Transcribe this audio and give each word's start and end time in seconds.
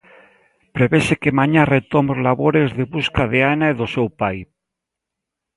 Prevese 0.75 1.13
que 1.21 1.35
mañá 1.39 1.61
retome 1.75 2.09
os 2.15 2.23
labores 2.27 2.67
de 2.77 2.85
busca 2.93 3.23
de 3.31 3.39
Anna 3.53 3.67
e 3.73 3.77
do 3.79 3.87
seu 3.95 4.07
pai. 4.19 4.37